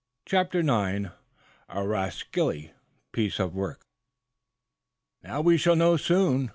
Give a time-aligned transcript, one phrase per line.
[0.25, 1.09] CHAPTER IX
[1.69, 2.73] A RASCALLY
[3.11, 3.81] PIECE OF WORK
[5.23, 6.49] "Now, we shall soon know!"